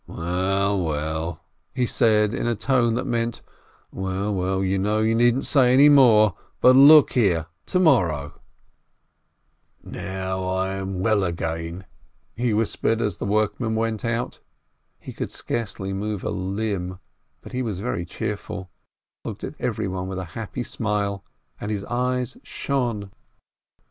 "Well, 0.07 0.83
well," 0.83 1.45
he 1.75 1.85
said, 1.85 2.33
in 2.33 2.47
a 2.47 2.55
tone 2.55 2.95
that 2.95 3.05
meant 3.05 3.43
"Well, 3.91 4.33
well, 4.33 4.63
I 4.63 4.77
know, 4.77 5.01
you 5.01 5.13
needn't 5.13 5.45
say 5.45 5.71
any 5.73 5.89
more, 5.89 6.33
but 6.59 6.75
look 6.75 7.11
here, 7.11 7.45
to 7.67 7.77
morrow!" 7.79 8.41
REB 9.83 9.93
SHLOIMEH 9.93 9.93
351 10.01 10.15
"Now 10.41 10.47
I 10.49 10.69
am 10.73 10.99
well 11.01 11.23
again," 11.23 11.85
he 12.35 12.51
whispered 12.51 12.99
as 12.99 13.17
the 13.17 13.25
workmen 13.25 13.75
went 13.75 14.03
out. 14.03 14.39
He 14.97 15.13
could 15.13 15.31
scarcely 15.31 15.93
move 15.93 16.23
a 16.23 16.31
limb, 16.31 16.97
but 17.41 17.51
he 17.51 17.61
was 17.61 17.79
very 17.79 18.03
cheerful, 18.03 18.71
looked 19.23 19.43
at 19.43 19.53
every 19.59 19.87
one 19.87 20.07
with 20.07 20.17
a 20.17 20.25
happy 20.33 20.63
smile, 20.63 21.23
and 21.59 21.69
his 21.69 21.85
eyes 21.85 22.39
shone. 22.41 23.11